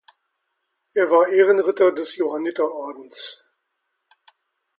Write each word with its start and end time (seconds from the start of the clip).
Er 0.95 1.11
war 1.11 1.27
Ehrenritter 1.27 1.91
des 1.91 2.15
Johanniterordens. 2.15 3.43